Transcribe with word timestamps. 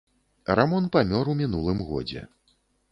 Рамон 0.59 0.89
памёр 0.95 1.31
у 1.35 1.39
мінулым 1.43 1.87
годзе. 1.93 2.29